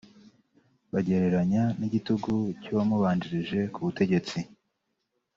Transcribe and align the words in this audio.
bagereranya 0.93 1.63
n’igitugu 1.79 2.33
cy’uwamubanjirije 2.61 3.59
ku 3.73 3.79
butegetsi 3.85 4.37